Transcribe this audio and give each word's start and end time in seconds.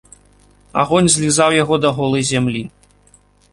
Агонь 0.83 1.09
злізаў 1.17 1.55
яго 1.57 1.75
да 1.83 1.89
голай 1.99 2.23
зямлі. 2.33 2.63